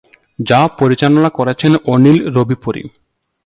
যা 0.39 0.59
পরিচালনা 0.79 1.29
করছেন 1.29 1.71
অনিল 1.85 2.17
রবিপুড়ি। 2.35 2.83